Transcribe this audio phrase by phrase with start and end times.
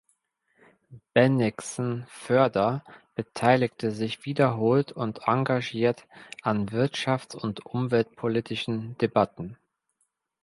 [1.13, 6.07] Bennigsen-Foerder beteiligte sich wiederholt und engagiert
[6.41, 9.57] an wirtschafts- und umweltpolitischen Debatten.